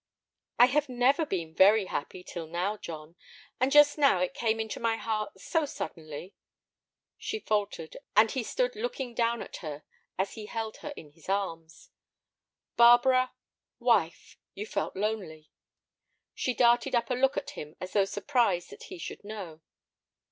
[0.57, 3.15] "I have never been very happy till now, John.
[3.59, 6.33] And just now it came into my heart so suddenly—"
[7.19, 9.83] She faltered, and he stood looking down at her
[10.17, 11.91] as he held her in his arms.
[12.77, 15.51] "Barbara—wife, you felt lonely."
[16.33, 19.61] She darted up a look at him as though surprised that he should know.